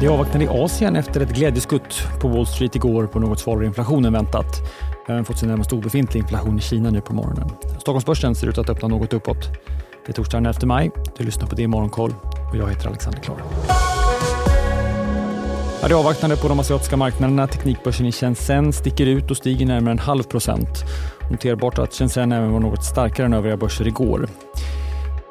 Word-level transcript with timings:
Det 0.00 0.08
avvaktade 0.08 0.44
avvaktande 0.44 0.60
i 0.60 0.64
Asien 0.64 0.96
efter 0.96 1.20
ett 1.20 1.34
glädjeskutt 1.34 2.02
på 2.20 2.28
Wall 2.28 2.46
Street 2.46 2.76
igår 2.76 3.06
på 3.06 3.18
något 3.18 3.40
svalare 3.40 3.66
inflation 3.66 4.04
än 4.04 4.12
väntat. 4.12 4.46
Vi 4.90 5.12
har 5.12 5.14
även 5.14 5.24
fått 5.24 5.38
sin 5.38 5.48
närmast 5.48 5.72
obefintlig 5.72 6.20
inflation 6.20 6.58
i 6.58 6.60
Kina 6.60 6.90
nu 6.90 7.00
på 7.00 7.14
morgonen. 7.14 7.50
Stockholmsbörsen 7.62 8.34
ser 8.34 8.46
ut 8.46 8.58
att 8.58 8.68
öppna 8.68 8.88
något 8.88 9.12
uppåt. 9.12 9.48
Det 10.06 10.12
är 10.12 10.12
torsdagen 10.12 10.46
11 10.46 10.66
maj. 10.66 10.90
Du 11.18 11.24
lyssnar 11.24 11.46
på 11.46 11.54
det 11.54 11.62
i 11.62 11.66
Morgonkoll 11.66 12.14
och 12.50 12.56
jag 12.56 12.68
heter 12.68 12.88
Alexander 12.88 13.20
Klar. 13.20 13.36
Ja, 15.82 15.88
det 15.88 15.94
är 15.94 15.98
avvaktande 15.98 16.36
på 16.36 16.48
de 16.48 16.60
asiatiska 16.60 16.96
marknaderna. 16.96 17.46
Teknikbörsen 17.46 18.06
i 18.06 18.12
Shenzhen 18.12 18.72
sticker 18.72 19.06
ut 19.06 19.30
och 19.30 19.36
stiger 19.36 19.66
närmare 19.66 19.92
en 19.92 19.98
halv 19.98 20.22
procent. 20.22 20.84
Noterbart 21.30 21.78
att 21.78 21.94
Shenzhen 21.94 22.32
även 22.32 22.52
var 22.52 22.60
något 22.60 22.84
starkare 22.84 23.26
än 23.26 23.32
övriga 23.32 23.56
börser 23.56 23.86
igår. 23.86 24.28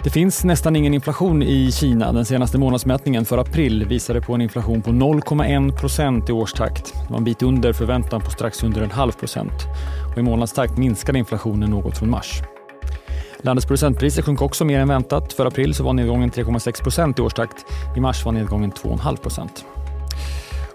Det 0.03 0.09
finns 0.09 0.43
nästan 0.43 0.75
ingen 0.75 0.93
inflation 0.93 1.43
i 1.43 1.71
Kina. 1.71 2.11
Den 2.11 2.25
senaste 2.25 2.57
månadsmätningen 2.57 3.25
för 3.25 3.37
april 3.37 3.85
visade 3.85 4.21
på 4.21 4.33
en 4.33 4.41
inflation 4.41 4.81
på 4.81 4.89
0,1 4.89 5.79
procent 5.79 6.29
i 6.29 6.31
årstakt. 6.31 6.93
Det 6.93 7.09
var 7.09 7.17
en 7.17 7.23
bit 7.23 7.41
under 7.43 7.73
förväntan 7.73 8.21
på 8.21 8.31
strax 8.31 8.63
under 8.63 8.81
en 8.81 8.91
halv 8.91 9.11
procent. 9.11 9.53
Och 10.11 10.17
I 10.17 10.21
månadstakt 10.21 10.77
minskade 10.77 11.19
inflationen 11.19 11.69
något 11.69 11.97
från 11.97 12.09
mars. 12.09 12.41
Landets 13.41 13.67
producentpriser 13.67 14.21
sjönk 14.21 14.41
också 14.41 14.65
mer 14.65 14.79
än 14.79 14.87
väntat. 14.87 15.33
För 15.33 15.45
april 15.45 15.73
så 15.73 15.83
var 15.83 15.93
nedgången 15.93 16.31
3,6 16.31 16.83
procent 16.83 17.19
i 17.19 17.21
årstakt. 17.21 17.65
I 17.97 17.99
mars 17.99 18.25
var 18.25 18.31
nedgången 18.31 18.71
2,5 18.71 19.15
procent. 19.15 19.65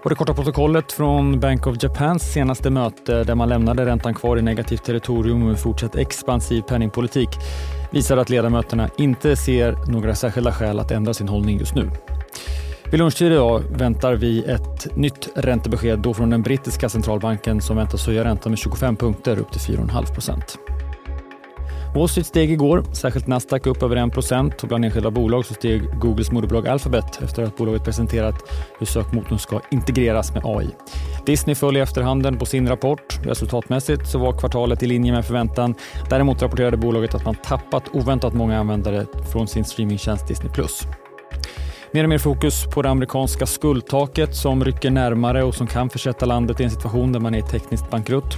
Och 0.03 0.09
det 0.09 0.15
korta 0.15 0.33
protokollet 0.33 0.91
från 0.91 1.39
Bank 1.39 1.67
of 1.67 1.83
Japans 1.83 2.23
senaste 2.33 2.69
möte 2.69 3.23
där 3.23 3.35
man 3.35 3.49
lämnade 3.49 3.85
räntan 3.85 4.13
kvar 4.13 4.37
i 4.37 4.41
negativt 4.41 4.83
territorium 4.83 5.47
med 5.47 5.59
fortsatt 5.59 5.95
expansiv 5.95 6.61
penningpolitik 6.61 7.29
visar 7.95 8.17
att 8.17 8.29
ledamöterna 8.29 8.89
inte 8.97 9.35
ser 9.35 9.77
några 9.87 10.15
särskilda 10.15 10.51
skäl 10.51 10.79
att 10.79 10.91
ändra 10.91 11.13
sin 11.13 11.27
hållning 11.27 11.59
just 11.59 11.75
nu. 11.75 11.91
Vid 12.91 12.99
lunchtid 12.99 13.31
idag 13.31 13.63
väntar 13.77 14.13
vi 14.13 14.43
ett 14.43 14.95
nytt 14.95 15.29
räntebesked 15.35 15.99
då 15.99 16.13
från 16.13 16.29
den 16.29 16.41
brittiska 16.41 16.89
centralbanken 16.89 17.61
som 17.61 17.77
väntas 17.77 18.07
höja 18.07 18.23
räntan 18.23 18.51
med 18.51 18.59
25 18.59 18.95
punkter 18.95 19.39
upp 19.39 19.51
till 19.51 19.61
4,5 19.61 20.13
procent. 20.13 20.57
Wall 21.95 22.09
Street 22.09 22.27
steg 22.27 22.51
igår, 22.51 22.83
särskilt 22.93 23.27
Nasdaq 23.27 23.67
upp 23.67 23.83
över 23.83 23.95
1 23.95 24.13
procent 24.13 24.61
och 24.61 24.67
bland 24.67 24.85
enskilda 24.85 25.11
bolag 25.11 25.45
så 25.45 25.53
steg 25.53 25.99
Googles 25.99 26.31
moderbolag 26.31 26.67
Alphabet 26.67 27.21
efter 27.23 27.43
att 27.43 27.57
bolaget 27.57 27.83
presenterat 27.83 28.35
hur 28.79 28.85
sökmotorn 28.85 29.39
ska 29.39 29.61
integreras 29.71 30.33
med 30.33 30.41
AI. 30.45 30.69
Disney 31.25 31.55
föll 31.55 31.77
i 31.77 31.79
efterhanden 31.79 32.37
på 32.37 32.45
sin 32.45 32.67
rapport. 32.67 33.19
Resultatmässigt 33.23 34.07
så 34.07 34.19
var 34.19 34.37
kvartalet 34.37 34.83
i 34.83 34.87
linje 34.87 35.11
med 35.11 35.25
förväntan. 35.25 35.75
Däremot 36.09 36.41
rapporterade 36.41 36.77
bolaget 36.77 37.15
att 37.15 37.25
man 37.25 37.35
tappat 37.35 37.83
oväntat 37.93 38.33
många 38.33 38.59
användare 38.59 39.05
från 39.31 39.47
sin 39.47 39.65
streamingtjänst 39.65 40.27
Disney+. 40.27 40.51
Mer 41.91 42.03
och 42.03 42.09
mer 42.09 42.17
fokus 42.17 42.65
på 42.73 42.81
det 42.81 42.89
amerikanska 42.89 43.45
skuldtaket 43.45 44.35
som 44.35 44.63
rycker 44.63 44.91
närmare 44.91 45.43
och 45.43 45.55
som 45.55 45.67
kan 45.67 45.89
försätta 45.89 46.25
landet 46.25 46.59
i 46.59 46.63
en 46.63 46.71
situation 46.71 47.11
där 47.11 47.19
man 47.19 47.35
är 47.35 47.41
tekniskt 47.41 47.89
bankrutt. 47.89 48.37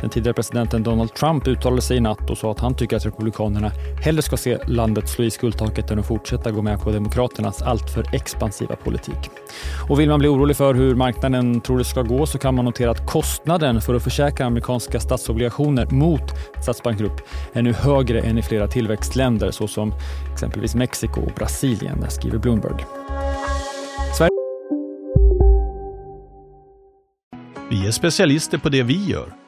Den 0.00 0.10
tidigare 0.10 0.34
presidenten 0.34 0.82
Donald 0.82 1.14
Trump 1.14 1.46
uttalade 1.46 1.82
sig 1.82 1.96
i 1.96 2.00
natt 2.00 2.30
och 2.30 2.38
sa 2.38 2.50
att 2.50 2.60
han 2.60 2.74
tycker 2.74 2.96
att 2.96 3.06
Republikanerna 3.06 3.72
hellre 4.02 4.22
ska 4.22 4.36
se 4.36 4.58
landet 4.66 5.08
slå 5.08 5.24
i 5.24 5.30
skuldtaket 5.30 5.90
än 5.90 5.98
att 5.98 6.06
fortsätta 6.06 6.50
gå 6.50 6.62
med 6.62 6.80
på 6.80 6.90
Demokraternas 6.90 7.62
alltför 7.62 8.14
expansiva 8.14 8.76
politik. 8.76 9.30
Och 9.88 10.00
vill 10.00 10.08
man 10.08 10.18
bli 10.18 10.28
orolig 10.28 10.56
för 10.56 10.74
hur 10.74 10.94
marknaden 10.94 11.60
tror 11.60 11.78
det 11.78 11.84
ska 11.84 12.02
gå 12.02 12.26
så 12.26 12.38
kan 12.38 12.54
man 12.54 12.64
notera 12.64 12.90
att 12.90 13.06
kostnaden 13.06 13.80
för 13.80 13.94
att 13.94 14.02
försäkra 14.02 14.46
amerikanska 14.46 15.00
statsobligationer 15.00 15.86
mot 15.86 16.22
statsbankgrupp 16.62 17.20
är 17.52 17.62
nu 17.62 17.72
högre 17.72 18.20
än 18.20 18.38
i 18.38 18.42
flera 18.42 18.68
tillväxtländer 18.68 19.50
såsom 19.50 19.94
exempelvis 20.32 20.74
Mexiko 20.74 21.20
och 21.20 21.32
Brasilien, 21.36 22.00
där 22.00 22.08
skriver 22.08 22.38
Bloomberg. 22.38 22.84
Vi 27.70 27.86
är 27.86 27.90
specialister 27.90 28.58
på 28.58 28.68
det 28.68 28.82
vi 28.82 29.04
gör 29.04 29.47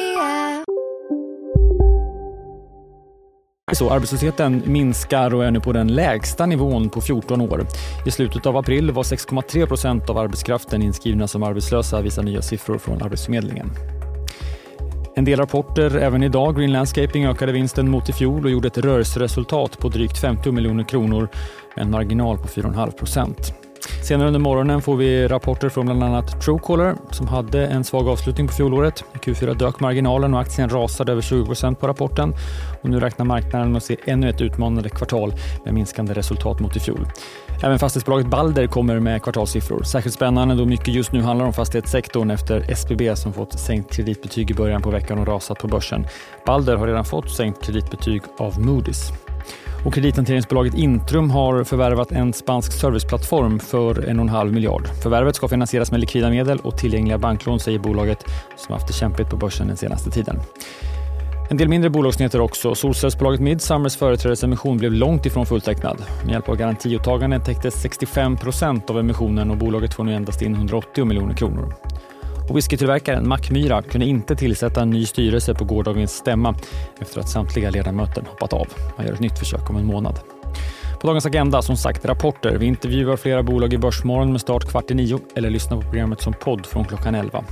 Så 3.73 3.89
arbetslösheten 3.89 4.63
minskar 4.65 5.33
och 5.33 5.45
är 5.45 5.51
nu 5.51 5.59
på 5.59 5.71
den 5.71 5.87
lägsta 5.87 6.45
nivån 6.45 6.89
på 6.89 7.01
14 7.01 7.41
år. 7.41 7.65
I 8.05 8.11
slutet 8.11 8.45
av 8.45 8.57
april 8.57 8.91
var 8.91 9.03
6,3 9.03 9.65
procent 9.65 10.09
av 10.09 10.17
arbetskraften 10.17 10.81
inskrivna 10.81 11.27
som 11.27 11.43
arbetslösa 11.43 12.01
visar 12.01 12.23
nya 12.23 12.41
siffror 12.41 12.77
från 12.77 13.01
Arbetsförmedlingen. 13.03 13.71
En 15.15 15.25
del 15.25 15.39
rapporter 15.39 15.97
även 15.97 16.23
idag. 16.23 16.57
Green 16.57 16.71
Landscaping 16.71 17.25
ökade 17.25 17.51
vinsten 17.51 17.89
mot 17.89 18.09
i 18.09 18.13
fjol 18.13 18.45
och 18.45 18.51
gjorde 18.51 18.67
ett 18.67 18.77
rörelseresultat 18.77 19.79
på 19.79 19.89
drygt 19.89 20.17
50 20.17 20.51
miljoner 20.51 20.83
kronor 20.83 21.27
med 21.75 21.85
en 21.85 21.91
marginal 21.91 22.37
på 22.37 22.47
4,5 22.47 22.91
procent. 22.91 23.60
Senare 24.03 24.27
under 24.27 24.39
morgonen 24.39 24.81
får 24.81 24.97
vi 24.97 25.27
rapporter 25.27 25.69
från 25.69 25.85
bland 25.85 26.03
annat 26.03 26.41
Truecaller 26.41 26.95
som 27.11 27.27
hade 27.27 27.67
en 27.67 27.83
svag 27.83 28.07
avslutning 28.07 28.47
på 28.47 28.53
fjolåret. 28.53 29.03
I 29.13 29.17
Q4 29.17 29.53
dök 29.53 29.79
marginalen 29.79 30.33
och 30.33 30.39
aktien 30.39 30.69
rasade 30.69 31.11
över 31.11 31.21
20% 31.21 31.75
på 31.75 31.87
rapporten. 31.87 32.33
Och 32.81 32.89
nu 32.89 32.99
räknar 32.99 33.25
marknaden 33.25 33.71
med 33.71 33.77
att 33.77 33.83
se 33.83 33.97
ännu 34.05 34.29
ett 34.29 34.41
utmanande 34.41 34.89
kvartal 34.89 35.33
med 35.65 35.73
minskande 35.73 36.13
resultat 36.13 36.59
mot 36.59 36.75
i 36.75 36.79
fjol. 36.79 37.07
Även 37.63 37.79
fastighetsbolaget 37.79 38.27
Balder 38.27 38.67
kommer 38.67 38.99
med 38.99 39.23
kvartalssiffror. 39.23 39.83
Särskilt 39.83 40.15
spännande 40.15 40.55
då 40.55 40.65
mycket 40.65 40.87
just 40.87 41.11
nu 41.11 41.21
handlar 41.21 41.45
om 41.45 41.53
fastighetssektorn 41.53 42.31
efter 42.31 42.71
SBB 42.71 43.15
som 43.15 43.33
fått 43.33 43.59
sänkt 43.59 43.93
kreditbetyg 43.93 44.51
i 44.51 44.53
början 44.53 44.81
på 44.81 44.89
veckan 44.89 45.19
och 45.19 45.27
rasat 45.27 45.59
på 45.59 45.67
börsen. 45.67 46.07
Balder 46.45 46.75
har 46.75 46.87
redan 46.87 47.05
fått 47.05 47.31
sänkt 47.31 47.65
kreditbetyg 47.65 48.21
av 48.37 48.53
Moody's. 48.53 49.30
Och 49.85 49.93
kredithanteringsbolaget 49.93 50.73
Intrum 50.73 51.29
har 51.29 51.63
förvärvat 51.63 52.11
en 52.11 52.33
spansk 52.33 52.71
serviceplattform 52.71 53.59
för 53.59 54.09
en 54.09 54.19
och 54.19 54.23
en 54.23 54.29
halv 54.29 54.53
miljard. 54.53 54.87
Förvärvet 55.03 55.35
ska 55.35 55.47
finansieras 55.47 55.91
med 55.91 55.99
likvida 55.99 56.29
medel 56.29 56.59
och 56.59 56.77
tillgängliga 56.77 57.17
banklån, 57.17 57.59
säger 57.59 57.79
bolaget 57.79 58.25
som 58.57 58.73
haft 58.73 58.87
det 58.87 58.93
kämpigt 58.93 59.29
på 59.29 59.37
börsen 59.37 59.67
den 59.67 59.77
senaste 59.77 60.11
tiden. 60.11 60.39
En 61.49 61.57
del 61.57 61.69
mindre 61.69 61.89
bolagsnyheter 61.89 62.41
också. 62.41 62.75
Solcellsbolaget 62.75 63.41
Midsummers 63.41 63.95
företrädesemission 63.97 64.77
blev 64.77 64.91
långt 64.91 65.25
ifrån 65.25 65.45
fulltecknad. 65.45 65.97
Med 66.23 66.31
hjälp 66.31 66.49
av 66.49 66.55
garantiåtaganden 66.55 67.43
täcktes 67.43 67.81
65 67.81 68.37
procent 68.37 68.89
av 68.89 68.99
emissionen 68.99 69.51
och 69.51 69.57
bolaget 69.57 69.93
får 69.93 70.03
nu 70.03 70.13
endast 70.13 70.41
in 70.41 70.55
180 70.55 71.05
miljoner 71.05 71.33
kronor. 71.33 71.73
Och 72.49 72.57
whiskytillverkaren 72.57 73.27
Mackmyra 73.27 73.81
kunde 73.81 74.05
inte 74.05 74.35
tillsätta 74.35 74.81
en 74.81 74.89
ny 74.89 75.05
styrelse 75.05 75.53
på 75.53 75.65
gårdagens 75.65 76.11
stämma 76.11 76.55
efter 76.99 77.19
att 77.19 77.29
samtliga 77.29 77.69
ledamöter 77.69 78.23
hoppat 78.29 78.53
av. 78.53 78.67
Man 78.97 79.05
gör 79.05 79.13
ett 79.13 79.19
nytt 79.19 79.39
försök 79.39 79.69
om 79.69 79.77
en 79.77 79.85
månad. 79.85 80.19
På 81.01 81.07
dagens 81.07 81.25
agenda 81.25 81.61
som 81.61 81.77
sagt 81.77 82.05
rapporter. 82.05 82.57
Vi 82.57 82.65
intervjuar 82.65 83.17
flera 83.17 83.43
bolag 83.43 83.73
i 83.73 83.77
Börsmorgon 83.77 84.31
med 84.31 84.41
start 84.41 84.69
kvart 84.69 84.91
i 84.91 84.93
nio 84.93 85.19
eller 85.35 85.49
lyssnar 85.49 85.77
på 85.77 85.83
programmet 85.83 86.21
som 86.21 86.33
podd 86.33 86.65
från 86.65 86.85
klockan 86.85 87.15
11. 87.15 87.43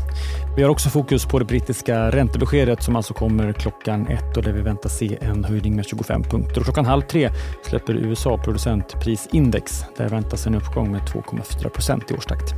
Vi 0.57 0.63
har 0.63 0.69
också 0.69 0.89
fokus 0.89 1.25
på 1.25 1.39
det 1.39 1.45
brittiska 1.45 2.11
räntebeskedet 2.11 2.83
som 2.83 2.95
alltså 2.95 3.13
kommer 3.13 3.53
klockan 3.53 4.07
ett 4.07 4.37
och 4.37 4.43
där 4.43 4.51
vi 4.51 4.61
väntar 4.61 4.89
se 4.89 5.17
en 5.21 5.43
höjning 5.43 5.75
med 5.75 5.85
25 5.85 6.23
punkter. 6.23 6.59
Och 6.59 6.65
klockan 6.65 6.85
halv 6.85 7.01
tre 7.01 7.29
släpper 7.63 7.93
USA 7.93 8.37
producentprisindex. 8.37 9.83
Där 9.97 10.09
väntas 10.09 10.47
en 10.47 10.55
uppgång 10.55 10.91
med 10.91 11.01
2,4 11.01 11.69
procent 11.69 12.11
i 12.11 12.13
årstakt. 12.13 12.53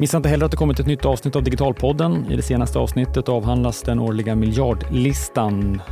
Missa 0.00 0.16
inte 0.16 0.28
heller 0.28 0.44
att 0.44 0.50
det 0.50 0.56
kommit 0.56 0.80
ett 0.80 0.86
nytt 0.86 1.04
avsnitt 1.04 1.36
av 1.36 1.42
Digitalpodden. 1.42 2.26
I 2.30 2.36
det 2.36 2.42
senaste 2.42 2.78
avsnittet 2.78 3.28
avhandlas 3.28 3.82
den 3.82 3.98
årliga 3.98 4.34
miljardlistan 4.34 5.82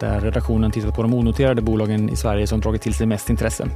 där 0.00 0.20
redaktionen 0.20 0.70
tittat 0.70 0.94
på 0.94 1.02
de 1.02 1.14
onoterade 1.14 1.62
bolagen 1.62 2.10
i 2.10 2.16
Sverige 2.16 2.46
som 2.46 2.60
dragit 2.60 2.82
till 2.82 2.94
sig 2.94 3.06
mest 3.06 3.30
intresse. 3.30 3.68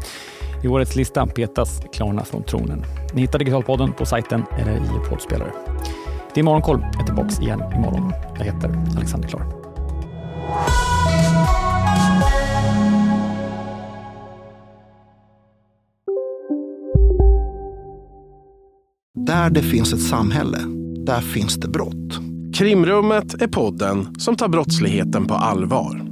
I 0.63 0.69
årets 0.69 0.97
lista 0.97 1.27
petas 1.27 1.81
Klarna 1.93 2.25
från 2.25 2.43
tronen. 2.43 2.85
Ni 3.13 3.21
hittar 3.21 3.39
Digitalpodden 3.39 3.93
på 3.93 4.07
sajten 4.07 4.45
eller 4.59 4.77
i 4.77 5.09
poddspelare. 5.09 5.53
Det 6.35 6.41
är 6.41 6.45
Morgonkoll. 6.45 6.81
Jag 6.93 7.01
är 7.01 7.07
tillbaka 7.07 7.43
igen 7.43 7.63
imorgon. 7.77 8.13
Jag 8.39 8.45
heter 8.45 8.85
Alexander 8.97 9.29
Klar. 9.29 9.47
Där 19.27 19.51
det 19.51 19.63
finns 19.63 19.93
ett 19.93 20.03
samhälle, 20.03 20.59
där 21.07 21.21
finns 21.21 21.55
det 21.55 21.69
brott. 21.69 22.21
Krimrummet 22.55 23.43
är 23.43 23.47
podden 23.47 24.15
som 24.19 24.37
tar 24.37 24.49
brottsligheten 24.49 25.27
på 25.27 25.35
allvar. 25.35 26.12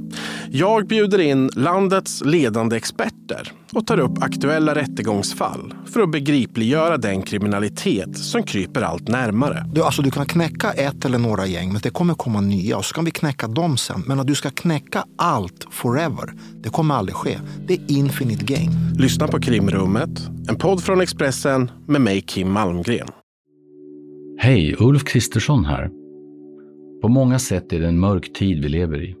Jag 0.53 0.87
bjuder 0.87 1.19
in 1.19 1.49
landets 1.55 2.21
ledande 2.25 2.77
experter 2.77 3.51
och 3.73 3.87
tar 3.87 3.99
upp 3.99 4.23
aktuella 4.23 4.75
rättegångsfall 4.75 5.73
för 5.85 6.01
att 6.01 6.11
begripliggöra 6.11 6.97
den 6.97 7.21
kriminalitet 7.21 8.17
som 8.17 8.43
kryper 8.43 8.81
allt 8.81 9.07
närmare. 9.07 9.65
Du, 9.73 9.83
alltså, 9.83 10.01
du 10.01 10.11
kan 10.11 10.25
knäcka 10.25 10.71
ett 10.71 11.05
eller 11.05 11.17
några 11.17 11.45
gäng, 11.45 11.71
men 11.73 11.81
det 11.81 11.89
kommer 11.89 12.13
komma 12.13 12.41
nya 12.41 12.77
och 12.77 12.85
så 12.85 12.93
kan 12.93 13.05
vi 13.05 13.11
knäcka 13.11 13.47
dem 13.47 13.77
sen. 13.77 14.03
Men 14.07 14.19
att 14.19 14.27
du 14.27 14.35
ska 14.35 14.49
knäcka 14.49 15.03
allt 15.17 15.67
forever, 15.69 16.33
det 16.63 16.69
kommer 16.69 16.95
aldrig 16.95 17.15
ske. 17.15 17.39
Det 17.67 17.73
är 17.73 17.91
infinite 17.91 18.45
gain. 18.45 18.71
Lyssna 18.97 19.27
på 19.27 19.39
Krimrummet, 19.39 20.29
en 20.49 20.55
podd 20.55 20.83
från 20.83 21.01
Expressen 21.01 21.71
med 21.87 22.01
mig 22.01 22.21
Kim 22.21 22.51
Malmgren. 22.51 23.07
Hej, 24.37 24.75
Ulf 24.79 25.03
Kristersson 25.03 25.65
här. 25.65 25.89
På 27.01 27.07
många 27.07 27.39
sätt 27.39 27.73
är 27.73 27.79
det 27.79 27.87
en 27.87 27.99
mörk 27.99 28.33
tid 28.33 28.63
vi 28.63 28.69
lever 28.69 29.03
i. 29.03 29.20